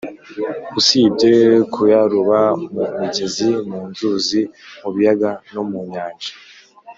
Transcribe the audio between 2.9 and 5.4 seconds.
migezi, mu nzuzi, mu biyaga